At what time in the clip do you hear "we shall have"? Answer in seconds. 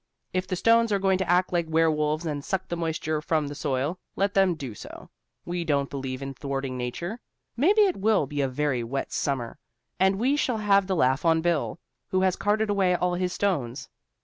10.15-10.87